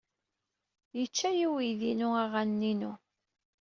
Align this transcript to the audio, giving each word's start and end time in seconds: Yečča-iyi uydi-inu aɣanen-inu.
Yečča-iyi 0.97 1.47
uydi-inu 1.55 2.09
aɣanen-inu. 2.23 2.91